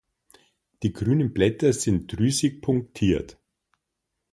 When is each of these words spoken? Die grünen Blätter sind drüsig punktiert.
Die 0.81 0.93
grünen 0.93 1.31
Blätter 1.31 1.73
sind 1.73 2.17
drüsig 2.17 2.63
punktiert. 2.63 3.37